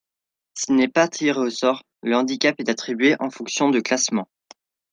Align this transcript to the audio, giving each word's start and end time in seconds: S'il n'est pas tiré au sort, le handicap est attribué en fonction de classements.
S'il 0.55 0.77
n'est 0.77 0.87
pas 0.87 1.07
tiré 1.07 1.37
au 1.39 1.51
sort, 1.51 1.83
le 2.01 2.15
handicap 2.15 2.55
est 2.59 2.69
attribué 2.71 3.15
en 3.19 3.29
fonction 3.29 3.69
de 3.69 3.79
classements. 3.81 4.27